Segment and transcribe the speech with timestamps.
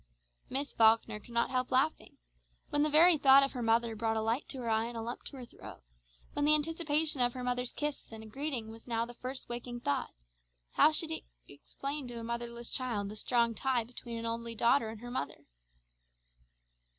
[0.49, 2.17] Miss Falkner could not help laughing.
[2.71, 5.01] When the very thought of her mother brought a light to her eye and a
[5.03, 5.83] lump in her throat;
[6.33, 10.09] when the anticipation of her mother's kiss and greeting was now the first waking thought,
[10.71, 14.89] how could she explain to a motherless child the strong tie between an only daughter
[14.89, 15.45] and her mother!